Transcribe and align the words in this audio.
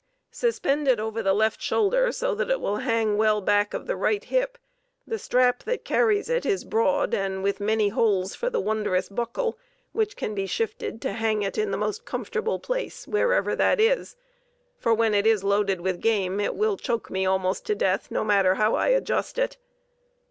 Suspended 0.31 0.99
over 0.99 1.21
the 1.21 1.31
left 1.31 1.61
shoulder 1.61 2.11
so 2.11 2.33
that 2.33 2.49
it 2.49 2.59
will 2.59 2.77
hang 2.77 3.17
well 3.17 3.39
back 3.39 3.71
of 3.75 3.85
the 3.85 3.95
right 3.95 4.23
hip, 4.23 4.57
the 5.05 5.19
strap 5.19 5.61
that 5.65 5.85
carries 5.85 6.27
it 6.27 6.43
is 6.43 6.65
broad 6.65 7.13
and 7.13 7.43
with 7.43 7.59
many 7.59 7.89
holes 7.89 8.33
for 8.33 8.49
the 8.49 8.59
wondrous 8.59 9.09
buckle 9.09 9.59
which 9.91 10.15
can 10.17 10.33
be 10.33 10.47
shifted 10.47 11.03
to 11.03 11.13
hang 11.13 11.43
it 11.43 11.55
in 11.55 11.69
the 11.69 11.77
most 11.77 12.03
comfortable 12.03 12.57
place, 12.57 13.07
wherever 13.07 13.55
that 13.55 13.79
is, 13.79 14.15
for 14.79 14.91
when 14.91 15.13
it 15.13 15.27
is 15.27 15.43
loaded 15.43 15.81
with 15.81 16.01
game 16.01 16.39
it 16.39 16.55
will 16.55 16.77
choke 16.77 17.11
me 17.11 17.23
almost 17.23 17.63
to 17.67 17.75
death, 17.75 18.09
no 18.09 18.23
matter 18.23 18.55
how 18.55 18.73
I 18.73 18.87
adjust 18.87 19.37
it. 19.37 19.57